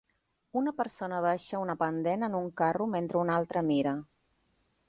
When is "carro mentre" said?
2.63-3.23